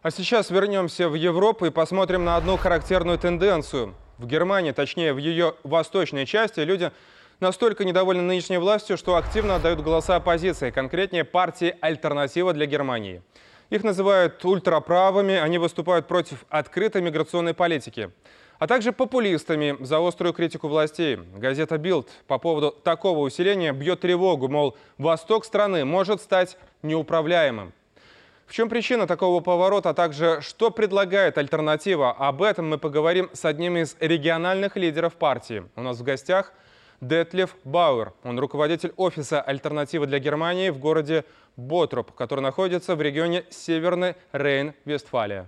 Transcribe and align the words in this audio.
А 0.00 0.12
сейчас 0.12 0.50
вернемся 0.50 1.08
в 1.08 1.14
Европу 1.14 1.66
и 1.66 1.70
посмотрим 1.70 2.24
на 2.24 2.36
одну 2.36 2.56
характерную 2.56 3.18
тенденцию. 3.18 3.96
В 4.18 4.26
Германии, 4.26 4.70
точнее 4.70 5.12
в 5.12 5.18
ее 5.18 5.56
восточной 5.64 6.24
части, 6.24 6.60
люди 6.60 6.92
настолько 7.40 7.84
недовольны 7.84 8.22
нынешней 8.22 8.58
властью, 8.58 8.96
что 8.96 9.16
активно 9.16 9.56
отдают 9.56 9.80
голоса 9.80 10.14
оппозиции, 10.14 10.70
конкретнее 10.70 11.24
партии 11.24 11.76
«Альтернатива 11.80 12.52
для 12.52 12.66
Германии». 12.66 13.22
Их 13.70 13.82
называют 13.82 14.44
ультраправыми, 14.44 15.34
они 15.34 15.58
выступают 15.58 16.06
против 16.06 16.44
открытой 16.48 17.02
миграционной 17.02 17.54
политики, 17.54 18.12
а 18.60 18.68
также 18.68 18.92
популистами 18.92 19.76
за 19.80 19.98
острую 19.98 20.32
критику 20.32 20.68
властей. 20.68 21.16
Газета 21.16 21.76
«Билд» 21.76 22.08
по 22.28 22.38
поводу 22.38 22.70
такого 22.70 23.18
усиления 23.18 23.72
бьет 23.72 23.98
тревогу, 24.02 24.46
мол, 24.46 24.76
восток 24.96 25.44
страны 25.44 25.84
может 25.84 26.22
стать 26.22 26.56
неуправляемым. 26.82 27.72
В 28.48 28.54
чем 28.54 28.70
причина 28.70 29.06
такого 29.06 29.40
поворота, 29.40 29.90
а 29.90 29.94
также 29.94 30.38
что 30.40 30.70
предлагает 30.70 31.36
альтернатива? 31.36 32.12
Об 32.12 32.40
этом 32.40 32.70
мы 32.70 32.78
поговорим 32.78 33.28
с 33.34 33.44
одним 33.44 33.76
из 33.76 33.94
региональных 34.00 34.74
лидеров 34.74 35.16
партии. 35.16 35.64
У 35.76 35.82
нас 35.82 35.98
в 35.98 36.02
гостях 36.02 36.54
Детлев 37.02 37.54
Бауэр. 37.64 38.14
Он 38.24 38.38
руководитель 38.38 38.94
офиса 38.96 39.42
«Альтернатива 39.42 40.06
для 40.06 40.18
Германии» 40.18 40.70
в 40.70 40.78
городе 40.78 41.26
Ботроп, 41.56 42.12
который 42.12 42.40
находится 42.40 42.96
в 42.96 43.02
регионе 43.02 43.44
Северный 43.50 44.14
Рейн-Вестфалия. 44.32 45.44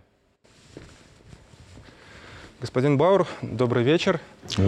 Господин 2.60 2.98
Бауэр, 2.98 3.26
добрый 3.40 3.82
вечер. 3.82 4.20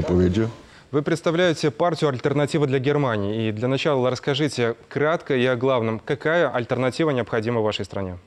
Поведю. 0.09 0.49
Вы 0.93 1.01
представляете 1.01 1.71
партию 1.71 2.11
«Альтернатива 2.11 2.67
для 2.67 2.79
Германии». 2.79 3.49
И 3.49 3.53
для 3.53 3.67
начала 3.67 4.11
расскажите 4.11 4.77
кратко 4.91 5.35
и 5.35 5.47
о 5.47 5.57
главном, 5.57 5.99
какая 5.99 6.51
альтернатива 6.51 7.09
необходима 7.09 7.61
в 7.61 7.65
вашей 7.65 7.87
стране? 7.87 8.19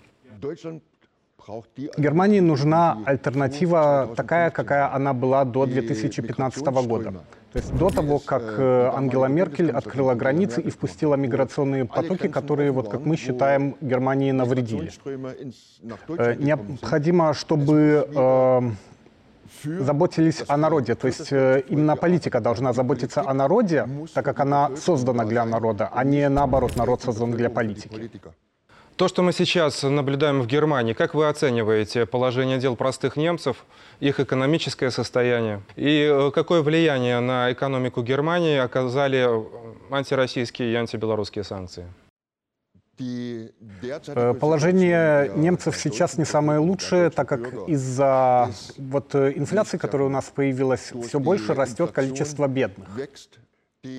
Германии 1.96 2.40
нужна 2.40 2.98
альтернатива 3.06 4.10
такая, 4.18 4.50
какая 4.50 4.92
она 4.92 5.14
была 5.14 5.46
до 5.46 5.68
2015 5.68 6.66
года. 6.88 7.14
То 7.54 7.60
есть 7.60 7.72
до 7.78 7.92
того, 7.92 8.18
как 8.18 8.42
э, 8.58 8.90
Ангела 8.92 9.28
Меркель 9.28 9.70
открыла 9.70 10.16
границы 10.16 10.60
и 10.60 10.72
впустила 10.72 11.14
миграционные 11.14 11.86
потоки, 11.86 12.28
которые, 12.28 12.72
вот 12.72 12.90
как 12.90 13.06
мы 13.06 13.16
считаем, 13.16 13.76
Германии 13.80 14.32
навредили. 14.32 14.92
Э, 16.18 16.36
необходимо, 16.36 17.36
чтобы 17.36 18.10
э, 18.12 18.62
заботились 19.64 20.44
о 20.48 20.58
народе. 20.58 20.96
То 20.96 21.08
есть 21.08 21.32
именно 21.32 21.96
политика 21.96 22.40
должна 22.40 22.74
заботиться 22.74 23.22
о 23.22 23.34
народе, 23.34 23.88
так 24.14 24.26
как 24.26 24.40
она 24.40 24.72
создана 24.76 25.26
для 25.26 25.46
народа, 25.46 25.90
а 25.94 26.04
не 26.04 26.30
наоборот, 26.30 26.76
народ 26.76 27.02
создан 27.02 27.32
для 27.32 27.50
политики. 27.50 28.12
То, 28.96 29.10
что 29.10 29.24
мы 29.24 29.34
сейчас 29.34 29.84
наблюдаем 29.84 30.42
в 30.42 30.48
Германии, 30.48 30.94
как 30.94 31.16
вы 31.16 31.28
оцениваете 31.28 32.06
положение 32.06 32.60
дел 32.60 32.78
простых 32.78 33.18
немцев, 33.18 33.66
их 34.00 34.22
экономическое 34.22 34.90
состояние? 34.90 35.62
И 35.76 36.10
э, 36.10 36.32
какое 36.34 36.62
влияние 36.62 37.20
на 37.20 37.52
экономику 37.52 38.02
Германии 38.04 38.58
оказали 38.58 39.28
антироссийские 39.92 40.72
и 40.72 40.76
антибелорусские 40.76 41.44
санкции? 41.44 41.88
Э, 42.98 44.34
положение 44.40 45.32
немцев 45.36 45.76
сейчас 45.78 46.18
не 46.18 46.26
самое 46.26 46.60
лучшее, 46.60 47.10
так 47.10 47.28
как 47.28 47.68
из-за 47.68 48.52
вот 48.78 49.16
э, 49.16 49.34
инфляции, 49.36 49.78
которая 49.78 50.08
у 50.08 50.12
нас 50.12 50.26
появилась, 50.26 50.94
все 51.08 51.20
больше 51.20 51.54
растет 51.54 51.92
количество 51.92 52.48
бедных. 52.48 52.88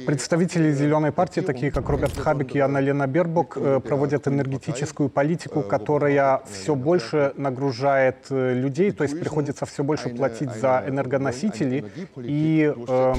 Представители 0.06 0.72
«Зеленой 0.72 1.12
партии», 1.12 1.41
такие 1.41 1.70
как 1.70 1.89
Роберт 1.89 2.17
Хабик 2.17 2.55
и 2.56 2.58
Анна-Лена 2.58 3.06
Бербок, 3.06 3.56
э, 3.56 3.80
проводят 3.80 4.27
энергетическую 4.27 5.08
политику, 5.08 5.62
которая 5.62 6.42
все 6.50 6.74
больше 6.74 7.33
нагружает 7.36 8.27
э, 8.30 8.55
людей, 8.55 8.91
то 8.91 9.05
есть 9.05 9.19
приходится 9.19 9.64
все 9.67 9.84
больше 9.84 10.08
платить 10.08 10.52
за 10.55 10.84
энергоносители, 10.89 11.84
и 12.17 12.74
э, 12.77 13.14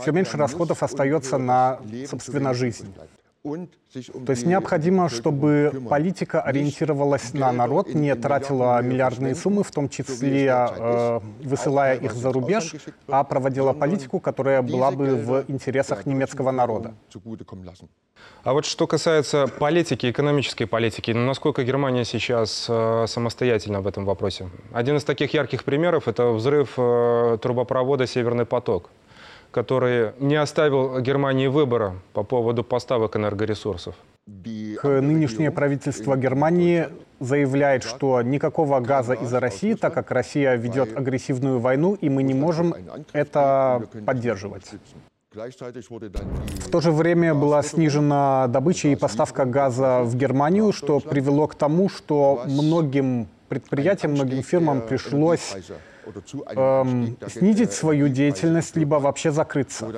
все 0.00 0.12
меньше 0.12 0.36
расходов 0.36 0.82
остается 0.82 1.38
на, 1.38 1.80
собственно, 2.08 2.54
жизнь. 2.54 2.94
То 4.26 4.32
есть 4.32 4.46
необходимо, 4.46 5.08
чтобы 5.08 5.82
политика 5.88 6.40
ориентировалась 6.40 7.32
на 7.32 7.52
народ, 7.52 7.94
не 7.94 8.14
тратила 8.14 8.82
миллиардные 8.82 9.34
суммы, 9.34 9.62
в 9.62 9.70
том 9.70 9.88
числе 9.88 10.46
э, 10.48 11.20
высылая 11.42 11.94
их 11.94 12.12
за 12.12 12.32
рубеж, 12.32 12.74
а 13.06 13.22
проводила 13.24 13.72
политику, 13.72 14.18
которая 14.20 14.62
была 14.62 14.90
бы 14.90 15.14
в 15.14 15.44
интересах 15.48 16.06
немецкого 16.06 16.50
народа. 16.50 16.94
А 18.42 18.52
вот 18.52 18.64
что 18.64 18.86
касается 18.86 19.46
политики, 19.46 20.10
экономической 20.10 20.66
политики, 20.66 21.10
ну, 21.10 21.26
насколько 21.26 21.62
Германия 21.62 22.04
сейчас 22.04 22.66
э, 22.68 23.06
самостоятельна 23.06 23.80
в 23.80 23.86
этом 23.86 24.04
вопросе? 24.04 24.48
Один 24.72 24.96
из 24.96 25.04
таких 25.04 25.34
ярких 25.34 25.64
примеров– 25.64 26.06
это 26.08 26.30
взрыв 26.30 26.74
э, 26.76 27.38
трубопровода 27.40 28.06
«Северный 28.06 28.44
поток» 28.44 28.90
который 29.56 30.12
не 30.20 30.36
оставил 30.36 31.00
Германии 31.00 31.46
выбора 31.46 31.94
по 32.12 32.22
поводу 32.22 32.62
поставок 32.62 33.16
энергоресурсов. 33.16 33.94
Нынешнее 34.82 35.50
правительство 35.50 36.14
Германии 36.14 36.88
заявляет, 37.20 37.82
что 37.82 38.20
никакого 38.20 38.80
газа 38.80 39.14
из-за 39.14 39.40
России, 39.40 39.72
так 39.72 39.94
как 39.94 40.10
Россия 40.10 40.56
ведет 40.56 40.94
агрессивную 40.94 41.58
войну, 41.58 41.94
и 41.94 42.10
мы 42.10 42.22
не 42.22 42.34
можем 42.34 42.74
это 43.14 43.82
поддерживать. 44.04 44.66
В 45.32 46.70
то 46.70 46.80
же 46.82 46.92
время 46.92 47.34
была 47.34 47.62
снижена 47.62 48.48
добыча 48.48 48.88
и 48.88 48.94
поставка 48.94 49.46
газа 49.46 50.02
в 50.02 50.16
Германию, 50.16 50.72
что 50.72 51.00
привело 51.00 51.46
к 51.46 51.54
тому, 51.54 51.88
что 51.88 52.42
многим 52.44 53.28
предприятиям, 53.48 54.12
многим 54.12 54.42
фирмам 54.42 54.82
пришлось 54.82 55.56
эм, 56.56 57.16
снизить 57.28 57.72
свою 57.72 58.08
деятельность, 58.08 58.76
либо 58.76 58.96
вообще 58.96 59.30
закрыться. 59.30 59.90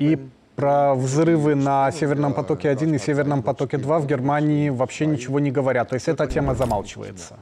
И 0.00 0.18
про 0.56 0.94
взрывы 0.94 1.54
на 1.54 1.92
Северном 1.92 2.32
потоке-1 2.32 2.96
и 2.96 2.98
Северном 2.98 3.42
потоке-2 3.42 4.00
в 4.00 4.06
Германии 4.06 4.70
вообще 4.70 5.06
ничего 5.06 5.38
не 5.38 5.50
говорят. 5.50 5.90
То 5.90 5.94
есть 5.94 6.08
эта 6.08 6.26
тема 6.26 6.54
замалчивается. 6.54 7.36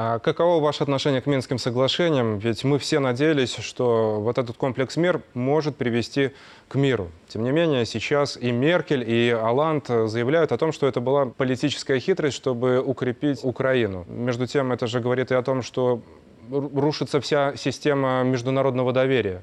А 0.00 0.20
каково 0.20 0.62
ваше 0.62 0.84
отношение 0.84 1.20
к 1.20 1.26
Минским 1.26 1.58
соглашениям? 1.58 2.38
Ведь 2.38 2.62
мы 2.62 2.78
все 2.78 3.00
надеялись, 3.00 3.56
что 3.56 4.20
вот 4.20 4.38
этот 4.38 4.56
комплекс 4.56 4.96
мер 4.96 5.22
может 5.34 5.76
привести 5.76 6.30
к 6.68 6.76
миру. 6.76 7.10
Тем 7.26 7.42
не 7.42 7.50
менее, 7.50 7.84
сейчас 7.84 8.36
и 8.36 8.52
Меркель, 8.52 9.02
и 9.04 9.30
Аланд 9.30 9.88
заявляют 9.88 10.52
о 10.52 10.56
том, 10.56 10.70
что 10.70 10.86
это 10.86 11.00
была 11.00 11.26
политическая 11.26 11.98
хитрость, 11.98 12.36
чтобы 12.36 12.80
укрепить 12.80 13.40
Украину. 13.42 14.04
Между 14.08 14.46
тем, 14.46 14.70
это 14.70 14.86
же 14.86 15.00
говорит 15.00 15.32
и 15.32 15.34
о 15.34 15.42
том, 15.42 15.62
что 15.62 16.00
рушится 16.50 17.20
вся 17.20 17.56
система 17.56 18.22
международного 18.22 18.92
доверия. 18.92 19.42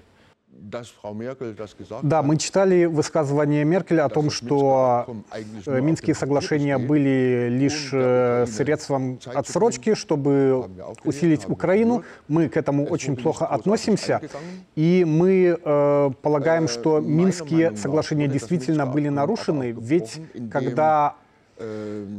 Да, 2.01 2.23
мы 2.23 2.37
читали 2.37 2.85
высказывание 2.85 3.63
Меркель 3.65 3.99
о 3.99 4.09
том, 4.09 4.29
что 4.29 5.05
э, 5.65 5.81
Минские 5.81 6.15
соглашения 6.15 6.77
были 6.77 7.49
лишь 7.49 7.89
э, 7.91 8.45
средством 8.47 9.19
отсрочки, 9.33 9.95
чтобы 9.95 10.69
усилить 11.03 11.47
Украину. 11.49 12.03
Мы 12.27 12.47
к 12.47 12.57
этому 12.57 12.85
очень 12.85 13.15
плохо 13.15 13.45
относимся. 13.45 14.21
И 14.75 15.03
мы 15.05 15.59
э, 15.61 16.11
полагаем, 16.21 16.67
что 16.67 16.99
Минские 16.99 17.75
соглашения 17.75 18.27
действительно 18.27 18.85
были 18.85 19.09
нарушены, 19.09 19.75
ведь 19.77 20.21
когда 20.51 21.15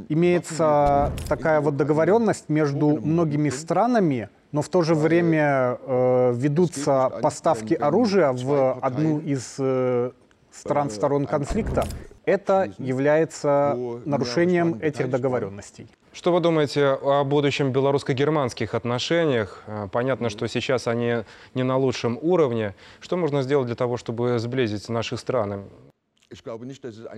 имеется 0.08 1.12
такая 1.28 1.60
вот 1.60 1.76
договоренность 1.76 2.48
между 2.48 2.96
многими 2.96 3.50
странами, 3.50 4.30
но 4.56 4.62
в 4.62 4.70
то 4.70 4.80
же 4.80 4.94
время 4.94 5.78
э, 5.82 6.32
ведутся 6.34 7.10
поставки 7.20 7.74
оружия 7.74 8.32
в 8.32 8.78
одну 8.80 9.20
из 9.20 9.56
э, 9.58 10.12
стран 10.50 10.88
сторон 10.88 11.26
конфликта, 11.26 11.84
это 12.24 12.72
является 12.78 13.76
нарушением 14.06 14.78
этих 14.80 15.10
договоренностей. 15.10 15.88
Что 16.14 16.32
вы 16.32 16.40
думаете 16.40 16.98
о 17.02 17.24
будущем 17.24 17.70
белорусско-германских 17.70 18.74
отношениях? 18.74 19.62
Э, 19.66 19.88
понятно, 19.92 20.30
что 20.30 20.48
сейчас 20.48 20.86
они 20.86 21.24
не 21.52 21.62
на 21.62 21.76
лучшем 21.76 22.18
уровне. 22.22 22.74
Что 23.00 23.18
можно 23.18 23.42
сделать 23.42 23.66
для 23.66 23.76
того, 23.76 23.98
чтобы 23.98 24.38
сблизить 24.38 24.88
наши 24.88 25.18
страны? 25.18 25.64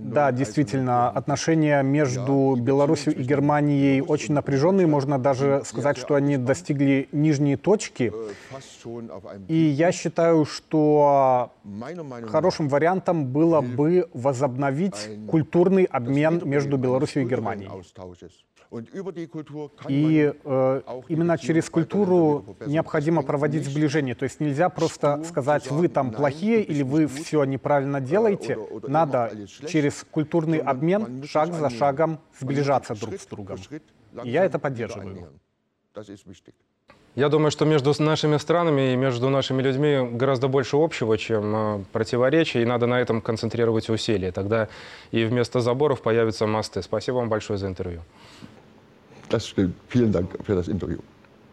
Да, 0.00 0.32
действительно, 0.32 1.10
отношения 1.10 1.82
между 1.82 2.56
Беларусью 2.58 3.16
и 3.16 3.22
Германией 3.22 4.02
очень 4.02 4.34
напряженные. 4.34 4.86
Можно 4.86 5.18
даже 5.18 5.62
сказать, 5.64 5.96
что 5.96 6.14
они 6.14 6.36
достигли 6.36 7.08
нижней 7.12 7.56
точки. 7.56 8.12
Äh, 8.12 9.40
и 9.48 9.56
я 9.56 9.92
считаю, 9.92 10.44
что 10.44 11.52
хорошим 12.28 12.68
вариантом 12.68 13.26
было 13.26 13.62
бы 13.62 14.08
возобновить 14.12 15.08
культурный 15.28 15.84
обмен 15.84 16.42
между 16.44 16.76
Беларусью 16.76 17.22
и 17.22 17.26
Германией. 17.26 17.70
И 19.88 20.32
э, 20.44 20.82
именно 21.08 21.38
через 21.38 21.70
культуру 21.70 22.56
необходимо 22.66 23.22
проводить 23.22 23.64
сближение. 23.64 24.14
То 24.14 24.24
есть 24.24 24.40
нельзя 24.40 24.68
просто 24.68 25.22
сказать, 25.24 25.70
вы 25.70 25.88
там 25.88 26.10
плохие 26.10 26.62
или 26.62 26.82
вы 26.82 27.06
все 27.06 27.44
неправильно 27.44 28.00
делаете. 28.00 28.58
Надо 28.86 29.32
через 29.66 30.04
культурный 30.10 30.58
обмен 30.58 31.24
шаг 31.24 31.54
за 31.54 31.70
шагом 31.70 32.20
сближаться 32.38 32.94
друг 32.94 33.14
с 33.14 33.26
другом. 33.26 33.58
И 34.24 34.30
я 34.30 34.44
это 34.44 34.58
поддерживаю. 34.58 35.28
Я 37.14 37.28
думаю, 37.28 37.50
что 37.50 37.64
между 37.64 37.92
нашими 37.98 38.36
странами 38.36 38.92
и 38.92 38.96
между 38.96 39.28
нашими 39.28 39.60
людьми 39.60 40.08
гораздо 40.12 40.46
больше 40.46 40.76
общего, 40.76 41.18
чем 41.18 41.56
э, 41.56 41.84
противоречий, 41.90 42.62
и 42.62 42.64
надо 42.64 42.86
на 42.86 43.00
этом 43.00 43.20
концентрировать 43.20 43.88
усилия. 43.88 44.30
Тогда 44.30 44.68
и 45.10 45.24
вместо 45.24 45.60
заборов 45.60 46.00
появятся 46.00 46.46
мосты. 46.46 46.80
Спасибо 46.80 47.16
вам 47.16 47.28
большое 47.28 47.58
за 47.58 47.66
интервью. 47.66 48.02
Das 49.28 49.46
stimmt. 49.46 49.74
Vielen 49.88 50.12
Dank 50.12 50.38
für 50.42 50.54
das 50.54 50.68
Interview. 50.68 50.98